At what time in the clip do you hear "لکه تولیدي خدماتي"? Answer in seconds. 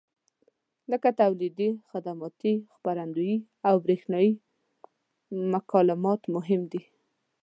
0.91-2.53